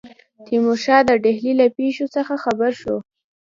تیمورشاه 0.45 1.01
د 1.07 1.09
ډهلي 1.23 1.53
له 1.59 1.67
پیښو 1.77 2.05
څخه 2.15 2.33
خبر 2.43 2.71
شو. 2.81 2.95